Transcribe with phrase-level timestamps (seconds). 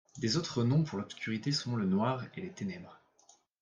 [0.17, 2.99] Des autres noms pour l'obscurité sont le noir et les ténèbres.